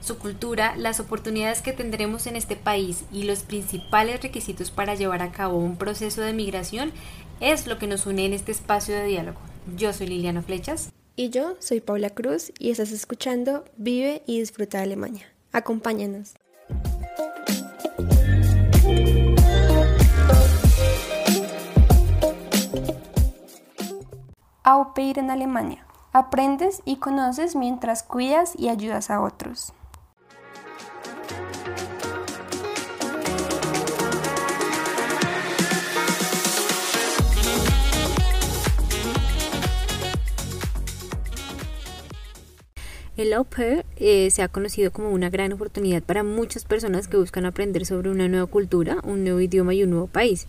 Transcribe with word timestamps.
Su 0.00 0.18
cultura, 0.18 0.74
las 0.76 0.98
oportunidades 0.98 1.60
que 1.60 1.74
tendremos 1.74 2.26
en 2.26 2.34
este 2.34 2.56
país 2.56 3.04
y 3.12 3.24
los 3.24 3.42
principales 3.42 4.22
requisitos 4.22 4.70
para 4.70 4.94
llevar 4.94 5.22
a 5.22 5.30
cabo 5.30 5.58
un 5.58 5.76
proceso 5.76 6.22
de 6.22 6.32
migración 6.32 6.92
es 7.40 7.66
lo 7.66 7.78
que 7.78 7.86
nos 7.86 8.06
une 8.06 8.24
en 8.24 8.32
este 8.32 8.50
espacio 8.50 8.94
de 8.94 9.04
diálogo. 9.04 9.38
Yo 9.76 9.92
soy 9.92 10.06
Liliana 10.06 10.42
Flechas. 10.42 10.90
Y 11.16 11.28
yo 11.28 11.54
soy 11.58 11.80
Paula 11.80 12.10
Cruz 12.10 12.50
y 12.58 12.70
estás 12.70 12.92
escuchando 12.92 13.64
Vive 13.76 14.22
y 14.26 14.40
Disfruta 14.40 14.78
de 14.78 14.84
Alemania. 14.84 15.26
Acompáñanos. 15.52 16.34
Au 24.62 24.94
pair 24.94 25.18
en 25.18 25.30
Alemania. 25.30 25.84
Aprendes 26.12 26.80
y 26.84 26.96
conoces 26.96 27.54
mientras 27.54 28.02
cuidas 28.02 28.54
y 28.56 28.68
ayudas 28.68 29.10
a 29.10 29.20
otros. 29.20 29.74
El 43.20 43.34
au 43.34 43.44
pair 43.44 43.84
eh, 43.96 44.30
se 44.30 44.40
ha 44.42 44.48
conocido 44.48 44.92
como 44.92 45.10
una 45.10 45.28
gran 45.28 45.52
oportunidad 45.52 46.02
para 46.02 46.22
muchas 46.22 46.64
personas 46.64 47.06
que 47.06 47.18
buscan 47.18 47.44
aprender 47.44 47.84
sobre 47.84 48.08
una 48.08 48.28
nueva 48.28 48.46
cultura, 48.46 48.96
un 49.04 49.24
nuevo 49.24 49.40
idioma 49.40 49.74
y 49.74 49.82
un 49.82 49.90
nuevo 49.90 50.06
país. 50.06 50.46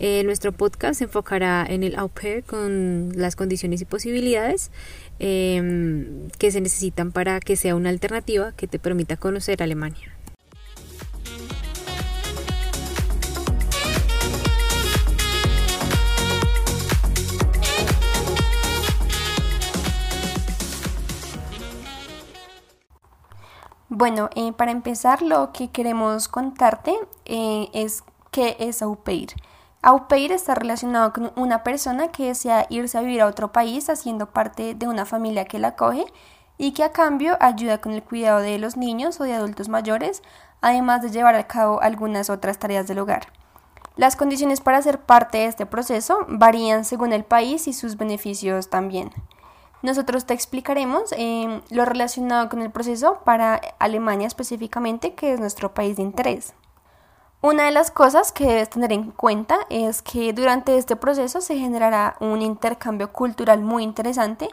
Eh, 0.00 0.24
nuestro 0.24 0.50
podcast 0.50 0.98
se 0.98 1.04
enfocará 1.04 1.64
en 1.64 1.84
el 1.84 1.94
au 1.94 2.08
pair 2.08 2.42
con 2.42 3.12
las 3.14 3.36
condiciones 3.36 3.82
y 3.82 3.84
posibilidades 3.84 4.72
em, 5.20 6.28
que 6.38 6.50
se 6.50 6.60
necesitan 6.60 7.12
para 7.12 7.38
que 7.38 7.54
sea 7.54 7.76
una 7.76 7.90
alternativa 7.90 8.50
que 8.50 8.66
te 8.66 8.80
permita 8.80 9.16
conocer 9.16 9.62
Alemania. 9.62 10.17
Bueno, 23.98 24.30
eh, 24.36 24.52
para 24.52 24.70
empezar 24.70 25.22
lo 25.22 25.50
que 25.50 25.72
queremos 25.72 26.28
contarte 26.28 26.94
eh, 27.24 27.68
es 27.72 28.04
qué 28.30 28.54
es 28.60 28.80
au 28.80 28.94
pair. 28.94 29.30
Au 29.82 30.06
pair 30.06 30.30
está 30.30 30.54
relacionado 30.54 31.12
con 31.12 31.32
una 31.34 31.64
persona 31.64 32.12
que 32.12 32.26
desea 32.26 32.66
irse 32.68 32.96
a 32.96 33.00
vivir 33.00 33.22
a 33.22 33.26
otro 33.26 33.50
país 33.50 33.90
haciendo 33.90 34.26
parte 34.26 34.76
de 34.76 34.86
una 34.86 35.04
familia 35.04 35.46
que 35.46 35.58
la 35.58 35.68
acoge 35.74 36.04
y 36.58 36.74
que 36.74 36.84
a 36.84 36.92
cambio 36.92 37.36
ayuda 37.40 37.80
con 37.80 37.90
el 37.90 38.04
cuidado 38.04 38.38
de 38.38 38.60
los 38.60 38.76
niños 38.76 39.20
o 39.20 39.24
de 39.24 39.34
adultos 39.34 39.68
mayores, 39.68 40.22
además 40.60 41.02
de 41.02 41.10
llevar 41.10 41.34
a 41.34 41.48
cabo 41.48 41.82
algunas 41.82 42.30
otras 42.30 42.60
tareas 42.60 42.86
del 42.86 43.00
hogar. 43.00 43.32
Las 43.96 44.14
condiciones 44.14 44.60
para 44.60 44.80
ser 44.80 45.00
parte 45.00 45.38
de 45.38 45.46
este 45.46 45.66
proceso 45.66 46.18
varían 46.28 46.84
según 46.84 47.12
el 47.12 47.24
país 47.24 47.66
y 47.66 47.72
sus 47.72 47.96
beneficios 47.96 48.70
también. 48.70 49.10
Nosotros 49.80 50.24
te 50.24 50.34
explicaremos 50.34 51.12
eh, 51.16 51.62
lo 51.70 51.84
relacionado 51.84 52.48
con 52.48 52.62
el 52.62 52.70
proceso 52.70 53.20
para 53.24 53.60
Alemania 53.78 54.26
específicamente, 54.26 55.14
que 55.14 55.32
es 55.32 55.40
nuestro 55.40 55.72
país 55.72 55.96
de 55.96 56.02
interés. 56.02 56.54
Una 57.40 57.66
de 57.66 57.70
las 57.70 57.92
cosas 57.92 58.32
que 58.32 58.46
debes 58.46 58.70
tener 58.70 58.92
en 58.92 59.12
cuenta 59.12 59.58
es 59.70 60.02
que 60.02 60.32
durante 60.32 60.76
este 60.76 60.96
proceso 60.96 61.40
se 61.40 61.56
generará 61.56 62.16
un 62.18 62.42
intercambio 62.42 63.12
cultural 63.12 63.60
muy 63.60 63.84
interesante, 63.84 64.48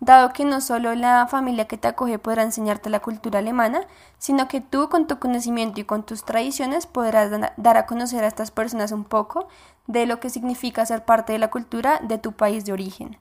dado 0.00 0.34
que 0.34 0.44
no 0.44 0.60
solo 0.60 0.94
la 0.94 1.26
familia 1.28 1.66
que 1.66 1.78
te 1.78 1.88
acoge 1.88 2.18
podrá 2.18 2.42
enseñarte 2.42 2.90
la 2.90 3.00
cultura 3.00 3.38
alemana, 3.38 3.86
sino 4.18 4.48
que 4.48 4.60
tú 4.60 4.90
con 4.90 5.06
tu 5.06 5.18
conocimiento 5.18 5.80
y 5.80 5.84
con 5.84 6.02
tus 6.02 6.24
tradiciones 6.24 6.86
podrás 6.86 7.30
dar 7.56 7.76
a 7.78 7.86
conocer 7.86 8.22
a 8.22 8.28
estas 8.28 8.50
personas 8.50 8.92
un 8.92 9.04
poco 9.04 9.48
de 9.86 10.04
lo 10.04 10.20
que 10.20 10.28
significa 10.28 10.84
ser 10.84 11.06
parte 11.06 11.32
de 11.32 11.38
la 11.38 11.48
cultura 11.48 12.00
de 12.02 12.18
tu 12.18 12.32
país 12.32 12.66
de 12.66 12.74
origen. 12.74 13.16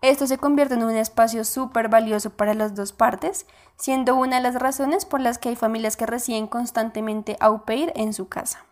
Esto 0.00 0.28
se 0.28 0.38
convierte 0.38 0.74
en 0.74 0.84
un 0.84 0.96
espacio 0.96 1.44
súper 1.44 1.88
valioso 1.88 2.30
para 2.30 2.54
las 2.54 2.76
dos 2.76 2.92
partes, 2.92 3.46
siendo 3.76 4.14
una 4.14 4.36
de 4.36 4.42
las 4.42 4.54
razones 4.54 5.04
por 5.04 5.20
las 5.20 5.38
que 5.38 5.48
hay 5.48 5.56
familias 5.56 5.96
que 5.96 6.06
reciben 6.06 6.46
constantemente 6.46 7.36
au 7.40 7.64
pair 7.64 7.92
en 7.96 8.12
su 8.12 8.28
casa. 8.28 8.64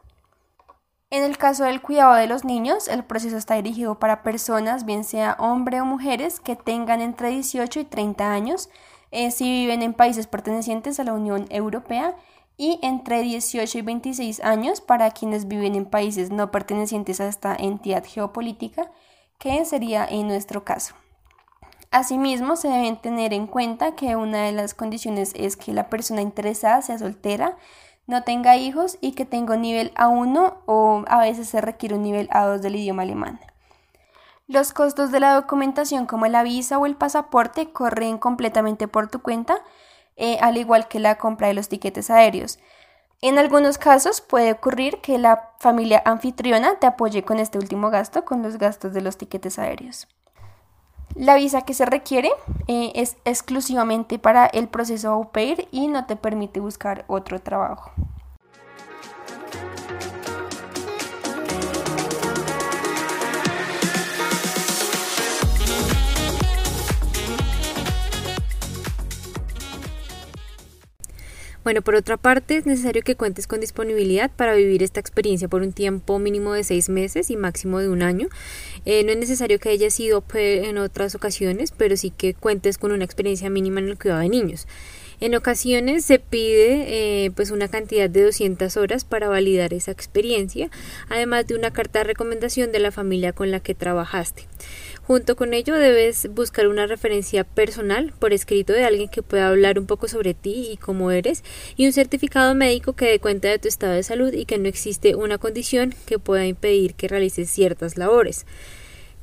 En 1.11 1.25
el 1.25 1.37
caso 1.37 1.65
del 1.65 1.83
cuidado 1.83 2.15
de 2.15 2.29
los 2.29 2.45
niños, 2.45 2.89
el 2.89 3.05
proceso 3.05 3.37
está 3.37 3.55
dirigido 3.55 3.99
para 3.99 4.23
personas, 4.23 4.85
bien 4.85 5.03
sea 5.03 5.37
hombre 5.39 5.81
o 5.81 5.85
mujeres, 5.85 6.41
que 6.41 6.57
tengan 6.57 7.01
entre 7.01 7.31
18 7.31 7.81
y 7.81 7.85
30 7.85 8.33
años, 8.33 8.69
eh, 9.11 9.31
si 9.31 9.45
viven 9.45 9.83
en 9.83 9.95
países 9.95 10.27
pertenecientes 10.27 11.01
a 11.01 11.05
la 11.05 11.13
Unión 11.13 11.47
Europea, 11.51 12.17
y 12.57 12.79
entre 12.83 13.23
18 13.23 13.79
y 13.79 13.83
26 13.83 14.41
años 14.41 14.81
para 14.81 15.11
quienes 15.11 15.47
viven 15.47 15.75
en 15.75 15.87
países 15.87 16.31
no 16.31 16.51
pertenecientes 16.51 17.21
a 17.21 17.29
esta 17.29 17.55
entidad 17.55 18.05
geopolítica, 18.05 18.91
que 19.39 19.65
sería 19.65 20.07
en 20.07 20.27
nuestro 20.27 20.65
caso. 20.65 20.95
Asimismo, 21.91 22.57
se 22.57 22.69
deben 22.69 23.01
tener 23.01 23.33
en 23.33 23.47
cuenta 23.47 23.95
que 23.95 24.17
una 24.17 24.45
de 24.45 24.53
las 24.53 24.75
condiciones 24.75 25.33
es 25.35 25.57
que 25.57 25.73
la 25.73 25.89
persona 25.89 26.21
interesada 26.21 26.83
sea 26.83 26.99
soltera, 26.99 27.57
no 28.07 28.23
tenga 28.23 28.57
hijos 28.57 28.99
y 29.01 29.13
que 29.13 29.25
tenga 29.25 29.55
un 29.55 29.63
nivel 29.63 29.93
A1 29.95 30.59
o 30.67 31.05
a 31.09 31.21
veces 31.21 31.49
se 31.49 31.61
requiere 31.61 31.97
un 31.97 32.03
nivel 32.03 32.29
A2 32.29 32.59
del 32.59 32.77
idioma 32.77 33.03
alemán. 33.03 33.41
Los 34.47 34.73
costos 34.73 35.11
de 35.11 35.19
la 35.19 35.35
documentación 35.35 36.07
como 36.07 36.27
la 36.27 36.45
visa 36.45 36.79
o 36.79 36.87
el 36.87 36.95
pasaporte 36.95 37.73
corren 37.73 38.19
completamente 38.19 38.87
por 38.87 39.09
tu 39.09 39.21
cuenta, 39.21 39.61
eh, 40.15 40.39
al 40.41 40.57
igual 40.57 40.87
que 40.87 41.01
la 41.01 41.19
compra 41.19 41.49
de 41.49 41.55
los 41.55 41.69
tiquetes 41.69 42.11
aéreos. 42.11 42.61
En 43.23 43.39
algunos 43.39 43.77
casos 43.79 44.21
puede 44.21 44.53
ocurrir 44.53 45.01
que 45.01 45.19
la 45.19 45.51
familia 45.59 46.01
anfitriona 46.05 46.79
te 46.79 46.87
apoye 46.87 47.25
con 47.25 47.41
este 47.41 47.59
último 47.59 47.91
gasto, 47.91 48.25
con 48.25 48.43
los 48.43 48.57
gastos 48.59 48.93
de 48.93 49.01
los 49.01 49.17
tiquetes 49.17 49.59
aéreos. 49.59 50.07
La 51.15 51.37
visa 51.37 51.63
que 51.63 51.75
se 51.75 51.87
requiere 51.87 52.31
eh, 52.69 52.93
es 52.95 53.17
exclusivamente 53.25 54.19
para 54.19 54.47
el 54.47 54.69
proceso 54.69 55.11
au 55.11 55.31
pair 55.31 55.69
y 55.71 55.89
no 55.89 56.05
te 56.07 56.17
permite 56.17 56.61
buscar 56.61 57.05
otro 57.09 57.41
trabajo. 57.41 57.91
Bueno, 71.67 71.83
por 71.83 71.97
otra 71.97 72.17
parte, 72.17 72.59
es 72.59 72.65
necesario 72.65 73.03
que 73.03 73.17
cuentes 73.17 73.49
con 73.49 73.59
disponibilidad 73.59 74.31
para 74.31 74.55
vivir 74.55 74.85
esta 74.85 75.01
experiencia 75.01 75.49
por 75.49 75.63
un 75.63 75.73
tiempo 75.73 76.21
mínimo 76.21 76.53
de 76.53 76.63
seis 76.63 76.89
meses 76.89 77.29
y 77.29 77.37
máximo 77.37 77.81
de 77.81 77.89
un 77.89 78.03
año. 78.03 78.29
Eh, 78.85 79.03
no 79.03 79.11
es 79.11 79.19
necesario 79.19 79.59
que 79.59 79.71
haya 79.71 79.91
sido 79.91 80.23
en 80.35 80.79
otras 80.79 81.17
ocasiones, 81.17 81.73
pero 81.77 81.97
sí 81.97 82.13
que 82.17 82.35
cuentes 82.35 82.79
con 82.79 82.93
una 82.93 83.05
experiencia 83.05 83.51
mínima 83.51 83.81
en 83.81 83.89
el 83.89 83.99
cuidado 83.99 84.21
de 84.21 84.29
niños. 84.29 84.69
En 85.19 85.35
ocasiones 85.35 86.05
se 86.05 86.19
pide 86.19 87.25
eh, 87.25 87.31
pues 87.31 87.51
una 87.51 87.69
cantidad 87.69 88.11
de 88.11 88.23
200 88.23 88.77
horas 88.77 89.05
para 89.05 89.31
validar 89.31 89.73
esa 89.73 89.91
experiencia, 89.91 90.71
además 91.09 91.47
de 91.47 91.55
una 91.55 91.73
carta 91.73 92.01
de 92.01 92.05
recomendación 92.05 92.71
de 92.71 92.81
la 92.81 92.93
familia 92.93 93.33
con 93.33 93.51
la 93.51 93.61
que 93.61 93.75
trabajaste. 93.75 94.43
Junto 95.07 95.37
con 95.37 95.55
ello 95.55 95.75
debes 95.75 96.29
buscar 96.35 96.67
una 96.67 96.87
referencia 96.87 97.45
personal 97.45 98.13
por 98.19 98.35
escrito 98.35 98.75
de 98.75 98.85
alguien 98.85 99.09
que 99.09 99.23
pueda 99.23 99.49
hablar 99.49 99.79
un 99.79 99.87
poco 99.87 100.07
sobre 100.09 100.35
ti 100.35 100.69
y 100.73 100.77
cómo 100.77 101.11
eres 101.11 101.45
y 101.77 101.87
un 101.87 101.93
certificado 101.93 102.55
médico 102.55 102.93
que 102.93 103.07
dé 103.07 103.19
cuenta 103.19 103.49
de 103.49 103.59
tu 103.59 103.69
estado 103.69 103.95
de 103.95 104.03
salud 104.03 104.33
y 104.35 104.45
que 104.45 104.59
no 104.59 104.69
existe 104.69 105.15
una 105.15 105.39
condición 105.39 105.95
que 106.07 106.19
pueda 106.19 106.45
impedir 106.45 106.95
que 106.95 107.09
realices 107.09 107.49
ciertas 107.49 107.97
labores. 107.97 108.45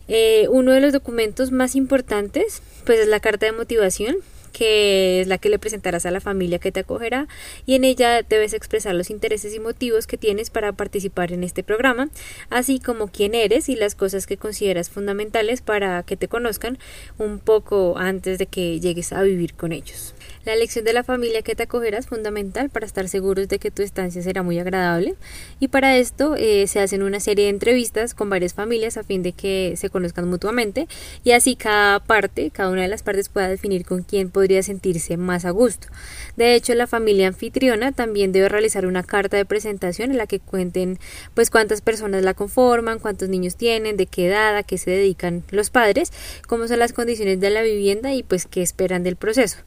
Eh, 0.07 0.47
uno 0.49 0.71
de 0.71 0.81
los 0.81 0.91
documentos 0.91 1.51
más 1.51 1.75
importantes 1.75 2.61
pues 2.85 2.99
es 2.99 3.07
la 3.07 3.19
carta 3.19 3.45
de 3.45 3.51
motivación 3.51 4.17
que 4.53 5.19
es 5.19 5.27
la 5.27 5.37
que 5.37 5.49
le 5.49 5.59
presentarás 5.59 6.05
a 6.05 6.11
la 6.11 6.21
familia 6.21 6.59
que 6.59 6.71
te 6.71 6.81
acogerá 6.81 7.27
y 7.65 7.75
en 7.75 7.83
ella 7.83 8.21
debes 8.21 8.53
expresar 8.53 8.95
los 8.95 9.09
intereses 9.09 9.53
y 9.53 9.59
motivos 9.59 10.07
que 10.07 10.17
tienes 10.17 10.49
para 10.49 10.71
participar 10.71 11.33
en 11.33 11.43
este 11.43 11.63
programa, 11.63 12.09
así 12.49 12.79
como 12.79 13.07
quién 13.07 13.35
eres 13.35 13.67
y 13.67 13.75
las 13.75 13.95
cosas 13.95 14.27
que 14.27 14.37
consideras 14.37 14.89
fundamentales 14.89 15.61
para 15.61 16.03
que 16.03 16.15
te 16.15 16.29
conozcan 16.29 16.77
un 17.17 17.39
poco 17.39 17.97
antes 17.97 18.37
de 18.37 18.45
que 18.45 18.79
llegues 18.79 19.11
a 19.11 19.23
vivir 19.23 19.55
con 19.55 19.73
ellos. 19.73 20.13
La 20.45 20.51
elección 20.51 20.83
de 20.83 20.91
la 20.91 21.05
familia 21.05 21.41
que 21.41 21.55
te 21.55 21.63
acogerá 21.63 21.97
es 21.97 22.07
fundamental 22.07 22.69
para 22.69 22.85
estar 22.85 23.07
seguros 23.07 23.47
de 23.47 23.59
que 23.59 23.71
tu 23.71 23.81
estancia 23.81 24.21
será 24.21 24.43
muy 24.43 24.59
agradable 24.59 25.15
y 25.61 25.69
para 25.69 25.95
esto 25.95 26.35
eh, 26.37 26.67
se 26.67 26.81
hacen 26.81 27.01
una 27.01 27.21
serie 27.21 27.45
de 27.45 27.51
entrevistas 27.51 28.13
con 28.13 28.29
varias 28.29 28.53
familias 28.53 28.97
a 28.97 29.03
fin 29.03 29.23
de 29.23 29.31
que 29.31 29.75
se 29.77 29.89
conozcan 29.89 30.27
mutuamente 30.27 30.89
y 31.23 31.31
así 31.31 31.55
cada 31.55 32.01
parte, 32.01 32.51
cada 32.51 32.71
una 32.71 32.81
de 32.81 32.89
las 32.89 33.03
partes 33.03 33.29
pueda 33.29 33.47
definir 33.47 33.85
con 33.85 34.03
quién 34.03 34.29
podría 34.29 34.61
sentirse 34.63 35.15
más 35.15 35.45
a 35.45 35.51
gusto. 35.51 35.87
De 36.35 36.55
hecho, 36.55 36.73
la 36.73 36.87
familia 36.87 37.29
anfitriona 37.29 37.93
también 37.93 38.33
debe 38.33 38.49
realizar 38.49 38.85
una 38.85 39.03
carta 39.03 39.37
de 39.37 39.45
presentación 39.45 40.11
en 40.11 40.17
la 40.17 40.27
que 40.27 40.41
cuenten 40.41 40.99
pues 41.35 41.49
cuántas 41.51 41.79
personas 41.79 42.21
la 42.21 42.33
conforman, 42.33 42.99
cuántos 42.99 43.29
niños 43.29 43.55
tienen, 43.55 43.95
de 43.95 44.07
qué 44.07 44.27
edad, 44.27 44.57
a 44.57 44.63
qué 44.63 44.77
se 44.77 44.91
dedican 44.91 45.45
los 45.51 45.69
padres, 45.69 46.11
cómo 46.47 46.67
son 46.67 46.79
las 46.79 46.91
condiciones 46.91 47.39
de 47.39 47.49
la 47.49 47.61
vivienda 47.61 48.13
y 48.13 48.23
pues 48.23 48.45
qué 48.45 48.61
esperan 48.61 49.03
del 49.03 49.15
proceso. 49.15 49.59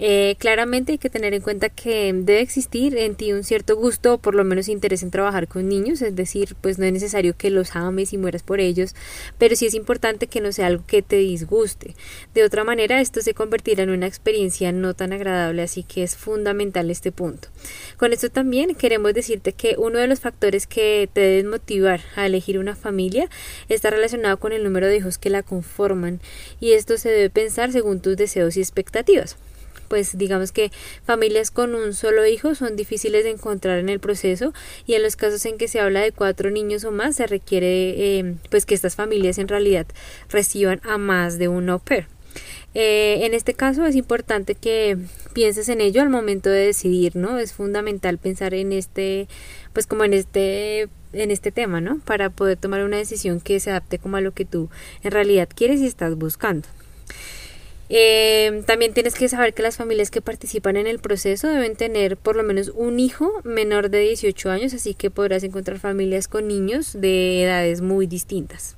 Eh, 0.00 0.36
claramente 0.38 0.92
hay 0.92 0.98
que 0.98 1.10
tener 1.10 1.34
en 1.34 1.42
cuenta 1.42 1.68
que 1.68 2.12
debe 2.14 2.40
existir 2.40 2.96
en 2.96 3.16
ti 3.16 3.32
un 3.32 3.42
cierto 3.42 3.74
gusto 3.74 4.14
o 4.14 4.18
por 4.18 4.36
lo 4.36 4.44
menos 4.44 4.68
interés 4.68 5.02
en 5.02 5.10
trabajar 5.10 5.48
con 5.48 5.68
niños, 5.68 6.02
es 6.02 6.14
decir, 6.14 6.54
pues 6.60 6.78
no 6.78 6.84
es 6.84 6.92
necesario 6.92 7.36
que 7.36 7.50
los 7.50 7.74
ames 7.74 8.12
y 8.12 8.18
mueras 8.18 8.44
por 8.44 8.60
ellos, 8.60 8.94
pero 9.38 9.56
sí 9.56 9.66
es 9.66 9.74
importante 9.74 10.28
que 10.28 10.40
no 10.40 10.52
sea 10.52 10.68
algo 10.68 10.84
que 10.86 11.02
te 11.02 11.16
disguste. 11.16 11.96
De 12.32 12.44
otra 12.44 12.62
manera, 12.62 13.00
esto 13.00 13.20
se 13.22 13.34
convertirá 13.34 13.82
en 13.82 13.90
una 13.90 14.06
experiencia 14.06 14.70
no 14.70 14.94
tan 14.94 15.12
agradable, 15.12 15.62
así 15.62 15.82
que 15.82 16.04
es 16.04 16.16
fundamental 16.16 16.90
este 16.90 17.10
punto. 17.10 17.48
Con 17.96 18.12
esto 18.12 18.30
también 18.30 18.76
queremos 18.76 19.14
decirte 19.14 19.52
que 19.52 19.74
uno 19.78 19.98
de 19.98 20.06
los 20.06 20.20
factores 20.20 20.68
que 20.68 21.08
te 21.12 21.20
deben 21.22 21.48
motivar 21.48 22.02
a 22.14 22.26
elegir 22.26 22.60
una 22.60 22.76
familia 22.76 23.28
está 23.68 23.90
relacionado 23.90 24.38
con 24.38 24.52
el 24.52 24.62
número 24.62 24.86
de 24.86 24.98
hijos 24.98 25.18
que 25.18 25.30
la 25.30 25.42
conforman 25.42 26.20
y 26.60 26.72
esto 26.72 26.98
se 26.98 27.08
debe 27.08 27.30
pensar 27.30 27.72
según 27.72 28.00
tus 28.00 28.16
deseos 28.16 28.56
y 28.56 28.60
expectativas 28.60 29.36
pues 29.88 30.16
digamos 30.16 30.52
que 30.52 30.70
familias 31.04 31.50
con 31.50 31.74
un 31.74 31.94
solo 31.94 32.26
hijo 32.26 32.54
son 32.54 32.76
difíciles 32.76 33.24
de 33.24 33.30
encontrar 33.30 33.78
en 33.78 33.88
el 33.88 34.00
proceso 34.00 34.52
y 34.86 34.94
en 34.94 35.02
los 35.02 35.16
casos 35.16 35.44
en 35.46 35.58
que 35.58 35.68
se 35.68 35.80
habla 35.80 36.00
de 36.00 36.12
cuatro 36.12 36.50
niños 36.50 36.84
o 36.84 36.90
más 36.90 37.16
se 37.16 37.26
requiere 37.26 38.18
eh, 38.18 38.34
pues 38.50 38.66
que 38.66 38.74
estas 38.74 38.96
familias 38.96 39.38
en 39.38 39.48
realidad 39.48 39.86
reciban 40.28 40.80
a 40.84 40.98
más 40.98 41.38
de 41.38 41.48
un 41.48 41.68
au. 41.70 41.82
Eh, 42.74 43.24
en 43.24 43.34
este 43.34 43.54
caso 43.54 43.86
es 43.86 43.96
importante 43.96 44.54
que 44.54 44.98
pienses 45.32 45.68
en 45.68 45.80
ello 45.80 46.02
al 46.02 46.10
momento 46.10 46.50
de 46.50 46.66
decidir, 46.66 47.16
¿no? 47.16 47.38
Es 47.38 47.52
fundamental 47.52 48.18
pensar 48.18 48.54
en 48.54 48.72
este, 48.72 49.26
pues 49.72 49.86
como 49.86 50.04
en 50.04 50.12
este, 50.12 50.88
en 51.12 51.30
este 51.30 51.50
tema, 51.50 51.80
¿no? 51.80 52.00
Para 52.00 52.30
poder 52.30 52.58
tomar 52.58 52.84
una 52.84 52.98
decisión 52.98 53.40
que 53.40 53.58
se 53.60 53.70
adapte 53.70 53.98
como 53.98 54.18
a 54.18 54.20
lo 54.20 54.32
que 54.32 54.44
tú 54.44 54.68
en 55.02 55.10
realidad 55.12 55.48
quieres 55.54 55.80
y 55.80 55.86
estás 55.86 56.14
buscando. 56.16 56.68
Eh, 57.90 58.62
también 58.66 58.94
tienes 58.94 59.14
que 59.14 59.28
saber 59.28 59.54
que 59.54 59.62
las 59.62 59.76
familias 59.76 60.10
que 60.10 60.20
participan 60.20 60.76
en 60.76 60.86
el 60.86 60.98
proceso 60.98 61.48
deben 61.48 61.76
tener 61.76 62.16
por 62.16 62.36
lo 62.36 62.42
menos 62.42 62.72
un 62.74 63.00
hijo 63.00 63.40
menor 63.44 63.90
de 63.90 64.00
18 64.00 64.50
años, 64.50 64.74
así 64.74 64.94
que 64.94 65.10
podrás 65.10 65.42
encontrar 65.42 65.78
familias 65.78 66.28
con 66.28 66.48
niños 66.48 66.92
de 66.98 67.42
edades 67.42 67.80
muy 67.80 68.06
distintas. 68.06 68.77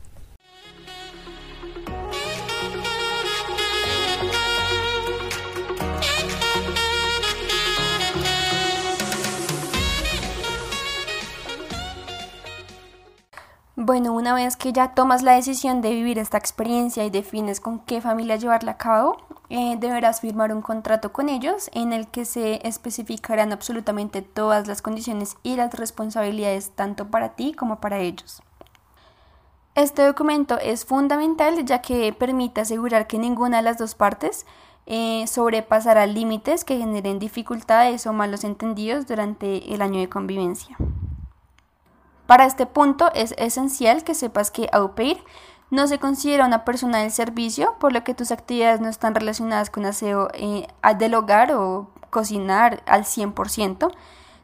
Bueno, 13.83 14.13
una 14.13 14.35
vez 14.35 14.59
que 14.59 14.75
ya 14.75 14.93
tomas 14.93 15.23
la 15.23 15.33
decisión 15.33 15.81
de 15.81 15.95
vivir 15.95 16.19
esta 16.19 16.37
experiencia 16.37 17.03
y 17.07 17.09
defines 17.09 17.61
con 17.61 17.79
qué 17.79 18.03
familia 18.03 18.37
llevarla 18.37 18.73
a 18.73 18.77
cabo, 18.77 19.17
eh, 19.49 19.79
deberás 19.81 20.21
firmar 20.21 20.53
un 20.53 20.61
contrato 20.61 21.15
con 21.15 21.31
ellos 21.31 21.71
en 21.73 21.95
el 21.95 22.07
que 22.07 22.27
se 22.27 22.61
especificarán 22.69 23.55
absolutamente 23.55 24.21
todas 24.21 24.67
las 24.67 24.83
condiciones 24.83 25.39
y 25.43 25.57
las 25.57 25.73
responsabilidades 25.73 26.73
tanto 26.73 27.09
para 27.09 27.31
ti 27.31 27.55
como 27.55 27.81
para 27.81 28.01
ellos. 28.01 28.43
Este 29.75 30.05
documento 30.05 30.59
es 30.59 30.85
fundamental 30.85 31.65
ya 31.65 31.81
que 31.81 32.13
permite 32.13 32.61
asegurar 32.61 33.07
que 33.07 33.19
ninguna 33.19 33.57
de 33.57 33.63
las 33.63 33.79
dos 33.79 33.95
partes 33.95 34.45
eh, 34.85 35.25
sobrepasará 35.27 36.05
límites 36.05 36.65
que 36.65 36.77
generen 36.77 37.19
dificultades 37.19 38.07
o 38.07 38.13
malos 38.13 38.45
entendidos 38.45 39.07
durante 39.07 39.73
el 39.73 39.81
año 39.81 40.01
de 40.01 40.11
convivencia. 40.11 40.77
Para 42.31 42.47
este 42.47 42.65
punto 42.65 43.11
es 43.13 43.35
esencial 43.39 44.05
que 44.05 44.15
sepas 44.15 44.53
que 44.53 44.69
au 44.71 44.95
pair 44.95 45.19
no 45.69 45.89
se 45.89 45.99
considera 45.99 46.47
una 46.47 46.65
persona 46.65 46.99
del 46.99 47.11
servicio, 47.11 47.75
por 47.81 47.93
lo 47.93 48.05
que 48.05 48.15
tus 48.15 48.31
actividades 48.31 48.81
no 48.81 48.89
están 48.89 49.17
relacionadas 49.17 49.69
con 49.69 49.85
aseo 49.85 50.29
eh, 50.35 50.69
del 50.97 51.15
hogar 51.17 51.51
o 51.51 51.91
cocinar 52.11 52.85
al 52.87 53.03
100%. 53.03 53.91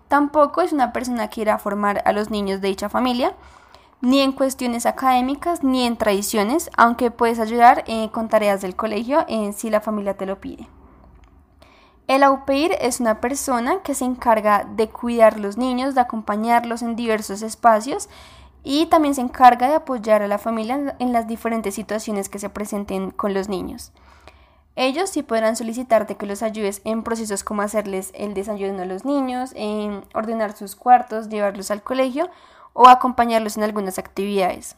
Tampoco 0.09 0.63
es 0.63 0.73
una 0.73 0.93
persona 0.93 1.29
que 1.29 1.43
irá 1.43 1.55
a 1.55 1.59
formar 1.61 2.03
a 2.05 2.11
los 2.11 2.29
niños 2.29 2.61
de 2.61 2.67
dicha 2.67 2.89
familia, 2.89 3.37
ni 4.01 4.21
en 4.21 4.33
cuestiones 4.33 4.85
académicas 4.85 5.63
ni 5.63 5.87
en 5.87 5.97
tradiciones, 5.97 6.71
aunque 6.77 7.13
puedes 7.13 7.39
ayudar 7.39 7.85
eh, 7.87 8.11
con 8.11 8.29
tareas 8.29 8.63
del 8.63 8.75
colegio 8.75 9.25
eh, 9.29 9.53
si 9.53 9.71
la 9.71 9.81
familia 9.81 10.17
te 10.17 10.27
lo 10.27 10.41
pide. 10.41 10.67
El 12.09 12.23
au 12.23 12.45
pair 12.45 12.77
es 12.81 13.01
una 13.01 13.21
persona 13.21 13.83
que 13.83 13.95
se 13.95 14.05
encarga 14.05 14.65
de 14.65 14.89
cuidar 14.89 15.41
los 15.41 15.57
niños, 15.57 15.97
de 15.97 16.03
acompañarlos 16.03 16.83
en 16.83 16.95
diversos 16.95 17.43
espacios 17.43 18.09
y 18.63 18.87
también 18.87 19.17
se 19.17 19.23
encarga 19.23 19.69
de 19.69 19.75
apoyar 19.75 20.23
a 20.23 20.29
la 20.29 20.39
familia 20.39 20.95
en 21.01 21.13
las 21.13 21.27
diferentes 21.27 21.75
situaciones 21.75 22.29
que 22.29 22.39
se 22.39 22.49
presenten 22.49 23.11
con 23.11 23.35
los 23.35 23.49
niños. 23.49 23.93
Ellos 24.77 25.11
sí 25.11 25.25
podrán 25.25 25.57
solicitarte 25.57 26.17
que 26.17 26.27
los 26.27 26.43
ayudes 26.43 26.81
en 26.85 27.03
procesos 27.03 27.43
como 27.43 27.63
hacerles 27.63 28.13
el 28.15 28.35
desayuno 28.35 28.83
a 28.83 28.87
los 28.87 29.05
niños, 29.05 29.53
en 29.57 30.05
ordenar 30.15 30.57
sus 30.57 30.77
cuartos, 30.77 31.29
llevarlos 31.29 31.73
al 31.73 31.83
colegio 31.83 32.29
o 32.73 32.87
acompañarlos 32.89 33.57
en 33.57 33.65
algunas 33.65 33.99
actividades. 33.99 34.77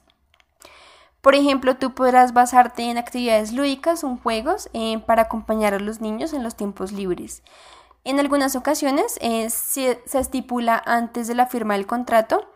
Por 1.21 1.35
ejemplo, 1.35 1.77
tú 1.77 1.95
podrás 1.95 2.33
basarte 2.33 2.85
en 2.85 2.97
actividades 2.97 3.53
lúdicas 3.53 4.05
o 4.05 4.17
juegos 4.17 4.69
eh, 4.73 4.99
para 5.01 5.23
acompañar 5.23 5.75
a 5.75 5.81
los 5.81 6.01
niños 6.01 6.33
en 6.33 6.43
los 6.43 6.55
tiempos 6.55 6.93
libres. 6.93 7.43
En 8.05 8.21
algunas 8.21 8.55
ocasiones 8.57 9.19
eh, 9.21 9.51
se, 9.51 10.01
estipula 10.13 10.81
antes 10.87 11.27
de 11.27 11.35
la 11.35 11.47
firma 11.47 11.75
del 11.75 11.87
contrato, 11.87 12.49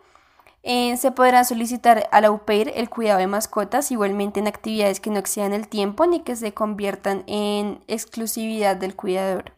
eh, 0.63 0.95
se 0.95 1.11
podrá 1.11 1.43
solicitar 1.43 2.07
al 2.11 2.23
au 2.23 2.45
pair 2.45 2.71
el 2.75 2.89
cuidado 2.89 3.19
de 3.19 3.27
mascotas, 3.27 3.91
igualmente 3.91 4.39
en 4.39 4.47
actividades 4.47 5.01
que 5.01 5.09
no 5.09 5.19
excedan 5.19 5.51
el 5.51 5.67
tiempo 5.67 6.05
ni 6.05 6.21
que 6.21 6.37
se 6.37 6.53
conviertan 6.53 7.23
en 7.27 7.83
exclusividad 7.87 8.77
del 8.77 8.95
cuidador. 8.95 9.51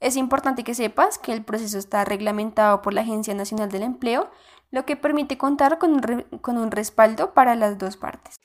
Es 0.00 0.16
importante 0.16 0.62
que 0.62 0.74
sepas 0.74 1.18
que 1.18 1.32
el 1.32 1.42
proceso 1.42 1.78
está 1.78 2.04
reglamentado 2.04 2.82
por 2.82 2.92
la 2.92 3.00
Agencia 3.00 3.34
Nacional 3.34 3.70
del 3.70 3.82
Empleo, 3.82 4.30
lo 4.70 4.84
que 4.84 4.96
permite 4.96 5.38
contar 5.38 5.78
con 5.78 5.92
un, 5.92 6.22
con 6.40 6.58
un 6.58 6.70
respaldo 6.70 7.34
para 7.34 7.54
las 7.54 7.78
dos 7.78 7.96
partes. 7.96 8.36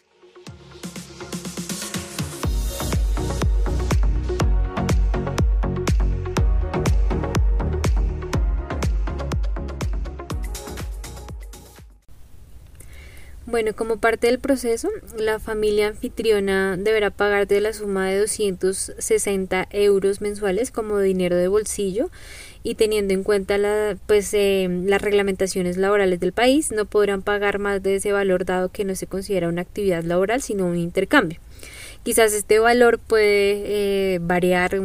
Bueno, 13.63 13.77
como 13.77 13.95
parte 13.95 14.27
del 14.27 14.39
proceso, 14.39 14.89
la 15.17 15.39
familia 15.39 15.87
anfitriona 15.87 16.75
deberá 16.75 17.11
pagar 17.11 17.47
de 17.47 17.61
la 17.61 17.71
suma 17.71 18.09
de 18.09 18.19
260 18.19 19.69
euros 19.71 20.19
mensuales 20.19 20.69
como 20.69 20.99
dinero 20.99 21.37
de 21.37 21.47
bolsillo 21.47 22.09
y 22.61 22.75
teniendo 22.75 23.13
en 23.13 23.23
cuenta 23.23 23.57
la, 23.57 23.95
pues, 24.05 24.33
eh, 24.33 24.67
las 24.85 25.01
reglamentaciones 25.01 25.77
laborales 25.77 26.19
del 26.19 26.33
país, 26.33 26.73
no 26.73 26.83
podrán 26.83 27.21
pagar 27.21 27.57
más 27.57 27.81
de 27.81 27.95
ese 27.95 28.11
valor 28.11 28.43
dado 28.43 28.67
que 28.67 28.83
no 28.83 28.95
se 28.95 29.07
considera 29.07 29.47
una 29.47 29.61
actividad 29.61 30.03
laboral 30.03 30.41
sino 30.41 30.65
un 30.65 30.75
intercambio. 30.75 31.39
Quizás 32.03 32.33
este 32.33 32.59
valor 32.59 32.99
puede 32.99 34.15
eh, 34.15 34.19
variar 34.21 34.79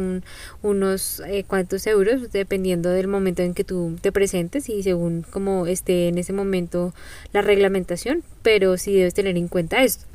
unos 0.61 1.21
eh, 1.27 1.43
cuantos 1.45 1.85
euros 1.85 2.31
dependiendo 2.31 2.89
del 2.89 3.07
momento 3.07 3.41
en 3.41 3.53
que 3.53 3.65
tú 3.65 3.97
te 4.01 4.13
presentes 4.13 4.69
y 4.69 4.83
según 4.83 5.25
como 5.29 5.67
esté 5.67 6.07
en 6.07 6.17
ese 6.17 6.31
momento 6.31 6.93
la 7.33 7.41
reglamentación, 7.41 8.23
pero 8.41 8.77
sí 8.77 8.95
debes 8.95 9.13
tener 9.13 9.35
en 9.35 9.49
cuenta 9.49 9.83
esto. 9.83 10.05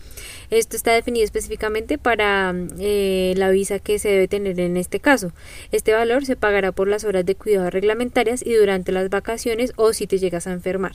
Esto 0.50 0.76
está 0.76 0.92
definido 0.92 1.24
específicamente 1.24 1.98
para 1.98 2.54
eh, 2.78 3.34
la 3.36 3.50
visa 3.50 3.78
que 3.78 3.98
se 3.98 4.08
debe 4.08 4.28
tener 4.28 4.58
en 4.60 4.76
este 4.76 5.00
caso. 5.00 5.32
Este 5.72 5.92
valor 5.92 6.24
se 6.24 6.36
pagará 6.36 6.72
por 6.72 6.88
las 6.88 7.04
horas 7.04 7.26
de 7.26 7.34
cuidado 7.34 7.70
reglamentarias 7.70 8.44
y 8.44 8.54
durante 8.54 8.92
las 8.92 9.10
vacaciones 9.10 9.72
o 9.76 9.92
si 9.92 10.06
te 10.06 10.18
llegas 10.18 10.46
a 10.46 10.52
enfermar. 10.52 10.92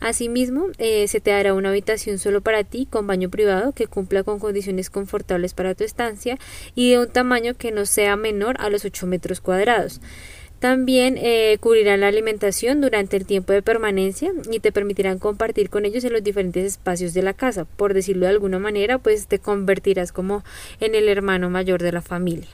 Asimismo, 0.00 0.66
eh, 0.78 1.08
se 1.08 1.20
te 1.20 1.30
dará 1.30 1.54
una 1.54 1.70
habitación 1.70 2.18
solo 2.18 2.40
para 2.42 2.64
ti 2.64 2.86
con 2.88 3.06
baño 3.06 3.30
privado 3.30 3.72
que 3.72 3.86
cumpla 3.86 4.22
con 4.22 4.38
condiciones 4.38 4.90
confortables 4.90 5.54
para 5.54 5.74
tu 5.74 5.84
estancia 5.84 6.38
y 6.74 6.90
de 6.90 6.98
un 6.98 7.08
tamaño 7.08 7.54
que 7.54 7.72
no 7.72 7.86
sea 7.86 8.16
menor 8.16 8.56
a 8.60 8.68
los 8.68 8.84
8 8.84 9.06
metros 9.06 9.40
cuadrados. 9.40 10.00
También 10.58 11.18
eh, 11.18 11.58
cubrirán 11.60 12.00
la 12.00 12.08
alimentación 12.08 12.80
durante 12.80 13.16
el 13.16 13.26
tiempo 13.26 13.52
de 13.52 13.62
permanencia 13.62 14.32
y 14.50 14.60
te 14.60 14.72
permitirán 14.72 15.18
compartir 15.18 15.68
con 15.68 15.84
ellos 15.84 16.04
en 16.04 16.14
los 16.14 16.24
diferentes 16.24 16.64
espacios 16.64 17.12
de 17.12 17.22
la 17.22 17.34
casa. 17.34 17.66
Por 17.66 17.92
decirlo 17.92 18.24
de 18.26 18.32
alguna 18.32 18.58
manera, 18.58 18.98
pues 18.98 19.26
te 19.26 19.38
convertirás 19.38 20.12
como 20.12 20.44
en 20.80 20.94
el 20.94 21.08
hermano 21.08 21.50
mayor 21.50 21.82
de 21.82 21.92
la 21.92 22.00
familia. 22.00 22.48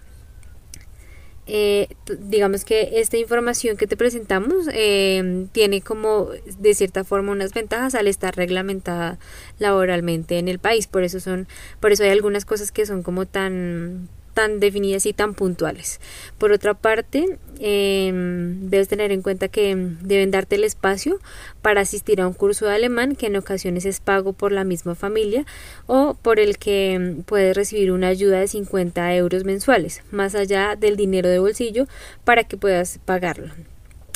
Eh, 1.47 1.89
digamos 2.21 2.65
que 2.65 3.01
esta 3.01 3.17
información 3.17 3.77
que 3.77 3.89
te 3.89 3.97
presentamos 3.97 4.69
eh, 4.73 5.47
tiene 5.51 5.81
como 5.81 6.29
de 6.59 6.75
cierta 6.75 7.03
forma 7.03 7.33
unas 7.33 7.53
ventajas 7.53 7.97
al 7.97 8.07
estar 8.07 8.37
reglamentada 8.37 9.19
laboralmente 9.59 10.39
en 10.39 10.49
el 10.49 10.59
país. 10.59 10.87
Por 10.87 11.03
eso 11.03 11.19
son 11.19 11.49
por 11.81 11.93
eso 11.93 12.05
hay 12.05 12.11
algunas 12.11 12.45
cosas 12.45 12.71
que 12.71 12.87
son 12.87 13.03
como 13.03 13.27
tan 13.27 14.09
tan 14.35 14.61
definidas 14.61 15.07
y 15.07 15.13
tan 15.13 15.35
puntuales. 15.35 16.01
Por 16.39 16.53
otra 16.53 16.75
parte, 16.75 17.39
em, 17.59 18.69
debes 18.69 18.89
tener 18.89 19.13
en 19.13 19.23
cuenta 19.23 19.49
que 19.49 19.75
deben 20.03 20.31
darte 20.31 20.57
el 20.57 20.65
espacio 20.65 21.19
para 21.61 21.83
asistir 21.83 22.21
a 22.21 22.27
un 22.27 22.35
curso 22.35 22.67
de 22.67 22.75
alemán 22.75 23.17
que 23.17 23.27
en 23.27 23.37
ocasiones 23.37 23.85
es 23.85 24.01
pago 24.01 24.33
por 24.33 24.53
la 24.53 24.65
misma 24.65 24.95
familia 24.95 25.45
o 25.87 26.15
por 26.21 26.41
el 26.41 26.59
que 26.59 27.23
puedes 27.27 27.57
recibir 27.57 27.93
una 27.93 28.09
ayuda 28.09 28.41
de 28.41 28.49
50 28.49 29.15
euros 29.15 29.45
mensuales, 29.45 30.03
más 30.11 30.35
allá 30.35 30.77
del 30.77 30.97
dinero 30.97 31.29
de 31.29 31.39
bolsillo 31.39 31.87
para 32.25 32.45
que 32.45 32.57
puedas 32.57 32.99
pagarlo. 33.05 33.53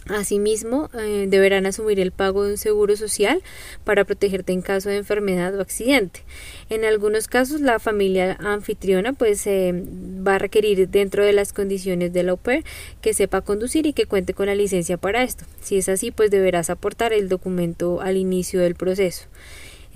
Asimismo, 0.09 0.89
eh, 0.95 1.27
deberán 1.29 1.67
asumir 1.67 1.99
el 1.99 2.13
pago 2.13 2.45
de 2.45 2.53
un 2.53 2.59
seguro 2.59 2.97
social 2.97 3.43
para 3.83 4.05
protegerte 4.05 4.53
en 4.53 4.63
caso 4.63 4.89
de 4.89 4.99
enfermedad 4.99 5.57
o 5.57 5.61
accidente. 5.61 6.21
En 6.71 6.85
algunos 6.85 7.27
casos, 7.27 7.61
la 7.61 7.81
familia 7.81 8.37
anfitriona 8.39 9.15
pues 9.15 9.45
eh, 9.49 9.73
va 10.27 10.37
a 10.37 10.39
requerir 10.39 10.89
dentro 10.89 11.25
de 11.25 11.33
las 11.33 11.53
condiciones 11.53 12.13
del 12.13 12.29
au 12.29 12.37
pair 12.37 12.65
que 13.01 13.15
sepa 13.15 13.41
conducir 13.41 13.87
y 13.87 13.93
que 13.93 14.07
cuente 14.07 14.33
con 14.33 14.47
la 14.47 14.55
licencia 14.55 14.97
para 14.97 15.25
esto. 15.25 15.45
Si 15.61 15.77
es 15.77 15.89
así, 15.89 16.13
pues 16.13 16.31
deberás 16.31 16.71
aportar 16.71 17.13
el 17.13 17.29
documento 17.29 18.01
al 18.01 18.17
inicio 18.17 18.61
del 18.61 18.77
proceso. 18.77 19.27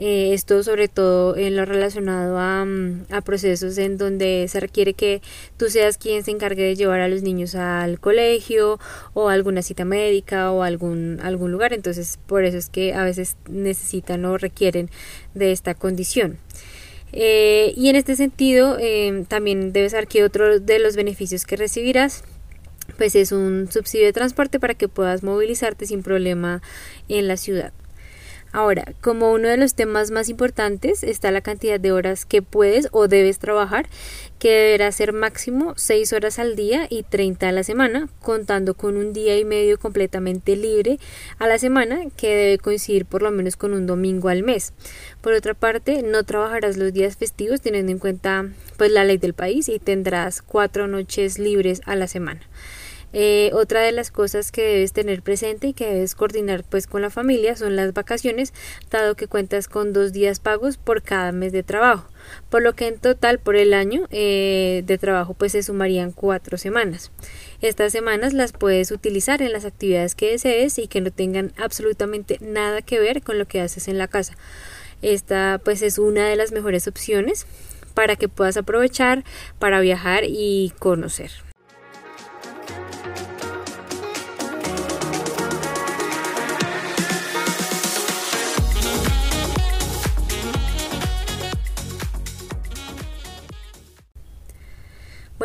Eh, 0.02 0.32
esto 0.32 0.62
sobre 0.62 0.88
todo 0.88 1.36
en 1.36 1.56
lo 1.56 1.66
relacionado 1.66 2.38
mm, 2.64 3.12
a, 3.12 3.20
procesos 3.20 3.76
en 3.76 3.98
donde 3.98 4.46
se 4.48 4.58
requiere 4.58 4.94
que 4.94 5.20
tú 5.58 5.68
seas 5.68 5.98
quien 5.98 6.24
se 6.24 6.30
encargue 6.30 6.62
de 6.62 6.74
llevar 6.74 7.00
a 7.00 7.08
los 7.08 7.20
niños 7.20 7.54
al 7.54 8.00
colegio 8.00 8.80
o 9.12 9.28
a 9.28 9.34
alguna 9.34 9.60
cita 9.60 9.84
médica 9.84 10.52
o 10.52 10.62
algún, 10.62 11.20
algún 11.22 11.52
lugar. 11.52 11.74
Entonces, 11.74 12.18
por 12.26 12.46
eso 12.46 12.56
es 12.56 12.70
que 12.70 12.94
a 12.94 13.04
veces 13.04 13.36
necesitan 13.46 14.24
o 14.24 14.38
requieren 14.38 14.88
de 15.34 15.52
esta 15.52 15.74
condición. 15.74 16.38
Eh, 17.12 17.74
y 17.76 17.90
en 17.90 17.96
este 17.96 18.16
sentido, 18.16 18.78
eh, 18.80 19.26
también 19.28 19.74
debes 19.74 19.92
saber 19.92 20.06
que 20.06 20.24
otro 20.24 20.60
de 20.60 20.78
los 20.78 20.96
beneficios 20.96 21.44
que 21.44 21.56
recibirás 21.56 22.24
pues 22.96 23.14
es 23.14 23.32
un 23.32 23.70
subsidio 23.70 24.06
de 24.06 24.12
transporte 24.14 24.58
para 24.58 24.74
que 24.74 24.88
puedas 24.88 25.22
movilizarte 25.22 25.86
sin 25.86 26.02
problema 26.02 26.62
en 27.08 27.28
la 27.28 27.36
ciudad. 27.36 27.72
Ahora, 28.52 28.94
como 29.00 29.30
uno 29.30 29.48
de 29.48 29.56
los 29.56 29.74
temas 29.74 30.10
más 30.10 30.28
importantes 30.28 31.04
está 31.04 31.30
la 31.30 31.40
cantidad 31.40 31.78
de 31.78 31.92
horas 31.92 32.24
que 32.24 32.42
puedes 32.42 32.88
o 32.90 33.06
debes 33.06 33.38
trabajar, 33.38 33.88
que 34.40 34.50
deberá 34.50 34.90
ser 34.90 35.12
máximo 35.12 35.74
6 35.76 36.12
horas 36.12 36.40
al 36.40 36.56
día 36.56 36.88
y 36.90 37.04
30 37.04 37.48
a 37.48 37.52
la 37.52 37.62
semana, 37.62 38.08
contando 38.20 38.74
con 38.74 38.96
un 38.96 39.12
día 39.12 39.38
y 39.38 39.44
medio 39.44 39.78
completamente 39.78 40.56
libre 40.56 40.98
a 41.38 41.46
la 41.46 41.58
semana, 41.58 42.00
que 42.16 42.34
debe 42.34 42.58
coincidir 42.58 43.06
por 43.06 43.22
lo 43.22 43.30
menos 43.30 43.56
con 43.56 43.72
un 43.72 43.86
domingo 43.86 44.28
al 44.28 44.42
mes. 44.42 44.72
Por 45.20 45.34
otra 45.34 45.54
parte, 45.54 46.02
no 46.02 46.24
trabajarás 46.24 46.76
los 46.76 46.92
días 46.92 47.16
festivos 47.16 47.60
teniendo 47.60 47.92
en 47.92 47.98
cuenta 47.98 48.48
pues 48.76 48.90
la 48.90 49.04
ley 49.04 49.18
del 49.18 49.34
país 49.34 49.68
y 49.68 49.78
tendrás 49.78 50.42
cuatro 50.42 50.88
noches 50.88 51.38
libres 51.38 51.82
a 51.84 51.94
la 51.94 52.08
semana. 52.08 52.40
Eh, 53.12 53.50
otra 53.54 53.80
de 53.80 53.90
las 53.90 54.10
cosas 54.10 54.52
que 54.52 54.62
debes 54.62 54.92
tener 54.92 55.22
presente 55.22 55.68
y 55.68 55.72
que 55.72 55.86
debes 55.86 56.14
coordinar 56.14 56.62
pues 56.62 56.86
con 56.86 57.02
la 57.02 57.10
familia 57.10 57.56
son 57.56 57.74
las 57.74 57.92
vacaciones, 57.92 58.52
dado 58.90 59.16
que 59.16 59.26
cuentas 59.26 59.66
con 59.66 59.92
dos 59.92 60.12
días 60.12 60.38
pagos 60.38 60.76
por 60.76 61.02
cada 61.02 61.32
mes 61.32 61.52
de 61.52 61.64
trabajo, 61.64 62.08
por 62.50 62.62
lo 62.62 62.74
que 62.74 62.86
en 62.86 62.98
total 62.98 63.40
por 63.40 63.56
el 63.56 63.74
año 63.74 64.06
eh, 64.10 64.84
de 64.86 64.98
trabajo 64.98 65.34
pues 65.34 65.52
se 65.52 65.62
sumarían 65.62 66.12
cuatro 66.12 66.56
semanas. 66.56 67.10
Estas 67.60 67.92
semanas 67.92 68.32
las 68.32 68.52
puedes 68.52 68.92
utilizar 68.92 69.42
en 69.42 69.52
las 69.52 69.64
actividades 69.64 70.14
que 70.14 70.30
desees 70.30 70.78
y 70.78 70.86
que 70.86 71.00
no 71.00 71.10
tengan 71.10 71.52
absolutamente 71.56 72.38
nada 72.40 72.80
que 72.80 73.00
ver 73.00 73.22
con 73.22 73.38
lo 73.38 73.46
que 73.46 73.60
haces 73.60 73.88
en 73.88 73.98
la 73.98 74.06
casa. 74.06 74.36
Esta 75.02 75.60
pues 75.64 75.82
es 75.82 75.98
una 75.98 76.28
de 76.28 76.36
las 76.36 76.52
mejores 76.52 76.86
opciones 76.86 77.46
para 77.94 78.14
que 78.16 78.28
puedas 78.28 78.56
aprovechar 78.56 79.24
para 79.58 79.80
viajar 79.80 80.22
y 80.26 80.72
conocer. 80.78 81.49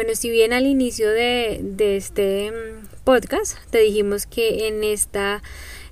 Bueno, 0.05 0.17
si 0.17 0.29
bien 0.29 0.53
al 0.53 0.67
inicio 0.67 1.09
de, 1.09 1.61
de 1.63 1.97
este 1.97 2.51
mm, 2.51 3.03
podcast 3.05 3.57
te 3.71 3.79
dijimos 3.79 4.27
que 4.27 4.67
en 4.67 4.83
esta 4.83 5.41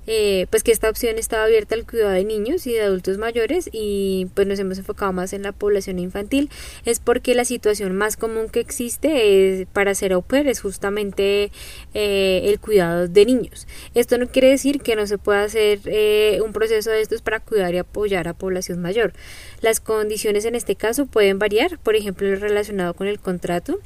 eh, 0.06 0.46
pues 0.50 0.62
que 0.62 0.70
esta 0.70 0.88
opción 0.88 1.18
estaba 1.18 1.42
abierta 1.42 1.74
al 1.74 1.84
cuidado 1.84 2.10
de 2.10 2.24
niños 2.24 2.64
y 2.68 2.74
de 2.74 2.82
adultos 2.82 3.18
mayores 3.18 3.68
y 3.72 4.28
pues 4.34 4.46
nos 4.46 4.60
hemos 4.60 4.78
enfocado 4.78 5.12
más 5.12 5.32
en 5.32 5.42
la 5.42 5.50
población 5.50 5.98
infantil 5.98 6.48
es 6.84 7.00
porque 7.00 7.34
la 7.34 7.44
situación 7.44 7.96
más 7.96 8.16
común 8.16 8.48
que 8.50 8.60
existe 8.60 9.62
es, 9.62 9.66
para 9.72 9.96
ser 9.96 10.12
au 10.12 10.24
es 10.30 10.60
justamente 10.60 11.50
eh, 11.92 12.42
el 12.44 12.60
cuidado 12.60 13.08
de 13.08 13.24
niños. 13.24 13.66
Esto 13.94 14.16
no 14.16 14.28
quiere 14.28 14.50
decir 14.50 14.80
que 14.80 14.94
no 14.94 15.08
se 15.08 15.18
pueda 15.18 15.42
hacer 15.42 15.80
eh, 15.86 16.40
un 16.40 16.52
proceso 16.52 16.90
de 16.90 17.00
estos 17.00 17.20
para 17.20 17.40
cuidar 17.40 17.74
y 17.74 17.78
apoyar 17.78 18.28
a 18.28 18.34
población 18.34 18.80
mayor. 18.80 19.12
Las 19.60 19.80
condiciones 19.80 20.44
en 20.44 20.54
este 20.54 20.76
caso 20.76 21.06
pueden 21.06 21.40
variar 21.40 21.80
por 21.80 21.96
ejemplo 21.96 22.32
relacionado 22.36 22.94
con 22.94 23.08
el 23.08 23.18
contrato 23.18 23.80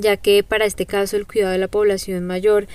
ya 0.00 0.16
que 0.16 0.42
para 0.42 0.64
este 0.64 0.86
caso 0.86 1.16
el 1.16 1.26
cuidado 1.26 1.52
de 1.52 1.58
la 1.58 1.68
población 1.68 2.26
mayor 2.26 2.66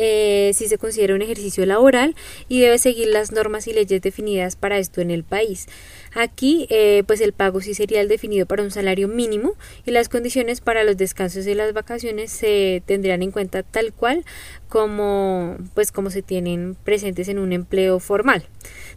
eh, 0.00 0.52
sí 0.54 0.68
se 0.68 0.78
considera 0.78 1.16
un 1.16 1.22
ejercicio 1.22 1.66
laboral 1.66 2.14
y 2.48 2.60
debe 2.60 2.78
seguir 2.78 3.08
las 3.08 3.32
normas 3.32 3.66
y 3.66 3.72
leyes 3.72 4.00
definidas 4.00 4.54
para 4.54 4.78
esto 4.78 5.00
en 5.00 5.10
el 5.10 5.24
país. 5.24 5.66
Aquí, 6.14 6.68
eh, 6.70 7.02
pues 7.06 7.20
el 7.20 7.32
pago 7.32 7.60
sí 7.60 7.74
sería 7.74 8.00
el 8.00 8.06
definido 8.06 8.46
para 8.46 8.62
un 8.62 8.70
salario 8.70 9.08
mínimo 9.08 9.54
y 9.84 9.90
las 9.90 10.08
condiciones 10.08 10.60
para 10.60 10.84
los 10.84 10.96
descansos 10.96 11.46
y 11.48 11.54
las 11.54 11.72
vacaciones 11.72 12.30
se 12.30 12.82
tendrían 12.86 13.22
en 13.22 13.32
cuenta 13.32 13.64
tal 13.64 13.92
cual 13.92 14.24
como, 14.68 15.56
pues 15.74 15.90
como 15.90 16.10
se 16.10 16.22
tienen 16.22 16.76
presentes 16.84 17.28
en 17.28 17.40
un 17.40 17.52
empleo 17.52 17.98
formal. 17.98 18.46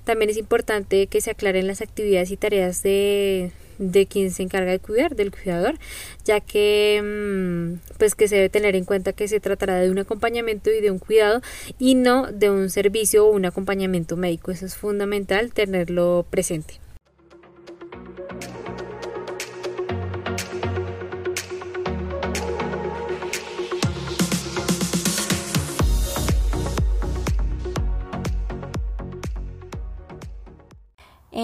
También 0.03 0.29
es 0.29 0.37
importante 0.37 1.07
que 1.07 1.21
se 1.21 1.31
aclaren 1.31 1.65
las 1.65 1.81
actividades 1.81 2.29
y 2.29 2.37
tareas 2.37 2.83
de 2.83 3.51
de 3.81 4.05
quien 4.05 4.31
se 4.31 4.43
encarga 4.43 4.71
de 4.71 4.79
cuidar, 4.79 5.15
del 5.15 5.31
cuidador, 5.31 5.75
ya 6.23 6.39
que 6.39 7.01
mm, 7.03 7.97
pues 7.97 8.15
que 8.15 8.27
se 8.27 8.35
debe 8.35 8.49
tener 8.49 8.75
en 8.75 8.85
cuenta 8.85 9.11
que 9.11 9.27
se 9.27 9.39
tratará 9.39 9.79
de 9.79 9.89
un 9.89 9.99
acompañamiento 9.99 10.71
y 10.71 10.79
de 10.81 10.91
un 10.91 10.99
cuidado 10.99 11.41
y 11.79 11.95
no 11.95 12.31
de 12.31 12.49
un 12.49 12.69
servicio 12.69 13.25
o 13.25 13.31
un 13.31 13.45
acompañamiento 13.45 14.15
médico. 14.15 14.51
Eso 14.51 14.65
es 14.65 14.77
fundamental 14.77 15.51
tenerlo 15.51 16.25
presente. 16.29 16.75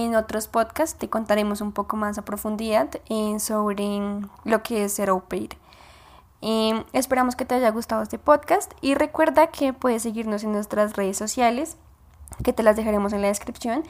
En 0.07 0.15
otros 0.15 0.47
podcasts 0.47 0.97
te 0.97 1.09
contaremos 1.09 1.59
un 1.59 1.73
poco 1.73 1.97
más 1.97 2.17
a 2.17 2.23
profundidad 2.23 2.87
eh, 3.09 3.41
sobre 3.41 3.99
lo 4.45 4.63
que 4.63 4.85
es 4.85 4.93
ser 4.93 5.09
au 5.09 5.19
pair. 5.19 5.57
Eh, 6.41 6.81
esperamos 6.93 7.35
que 7.35 7.43
te 7.43 7.55
haya 7.55 7.69
gustado 7.71 8.03
este 8.03 8.17
podcast 8.17 8.71
y 8.79 8.93
recuerda 8.93 9.47
que 9.47 9.73
puedes 9.73 10.03
seguirnos 10.03 10.45
en 10.45 10.53
nuestras 10.53 10.95
redes 10.95 11.17
sociales, 11.17 11.75
que 12.41 12.53
te 12.53 12.63
las 12.63 12.77
dejaremos 12.77 13.11
en 13.11 13.21
la 13.21 13.27
descripción. 13.27 13.83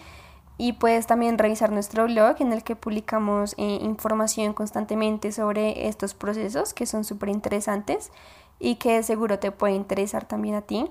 Y 0.57 0.73
puedes 0.73 1.05
también 1.05 1.37
revisar 1.37 1.71
nuestro 1.71 2.05
blog 2.05 2.37
en 2.39 2.51
el 2.51 2.63
que 2.63 2.75
publicamos 2.75 3.53
eh, 3.59 3.77
información 3.79 4.53
constantemente 4.53 5.31
sobre 5.31 5.87
estos 5.87 6.15
procesos 6.15 6.73
que 6.73 6.87
son 6.87 7.03
súper 7.03 7.29
interesantes 7.29 8.11
y 8.59 8.77
que 8.77 9.03
seguro 9.03 9.37
te 9.37 9.51
puede 9.51 9.75
interesar 9.75 10.25
también 10.25 10.55
a 10.55 10.61
ti. 10.63 10.89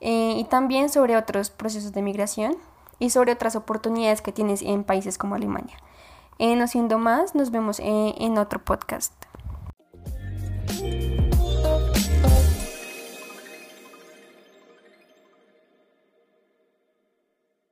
y 0.00 0.44
también 0.48 0.88
sobre 0.88 1.16
otros 1.16 1.50
procesos 1.50 1.92
de 1.92 2.00
migración 2.00 2.56
y 2.98 3.10
sobre 3.10 3.32
otras 3.32 3.56
oportunidades 3.56 4.22
que 4.22 4.32
tienes 4.32 4.62
en 4.62 4.84
países 4.84 5.18
como 5.18 5.34
Alemania. 5.34 5.76
Eh, 6.38 6.56
no 6.56 6.66
siendo 6.66 6.98
más, 6.98 7.34
nos 7.34 7.50
vemos 7.50 7.80
en 7.80 8.38
otro 8.38 8.64
podcast. 8.64 9.12